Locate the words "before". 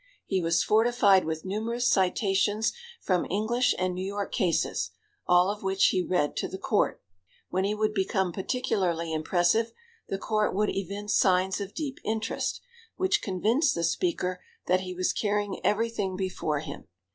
16.15-16.61